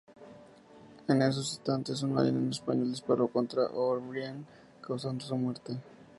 En 1.07 1.21
esos 1.21 1.49
instantes, 1.53 2.01
un 2.01 2.13
marinero 2.15 2.49
español 2.49 2.89
disparó 2.89 3.27
contra 3.27 3.67
O'Brien, 3.67 4.47
causando 4.81 5.23
su 5.23 5.37
muerte. 5.37 5.77